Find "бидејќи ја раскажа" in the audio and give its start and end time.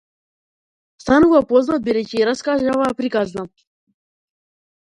1.89-2.73